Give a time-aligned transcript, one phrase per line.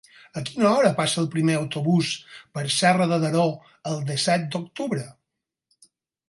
[0.39, 2.09] A quina hora passa el primer autobús
[2.57, 3.45] per Serra de Daró
[3.93, 5.07] el disset d'octubre?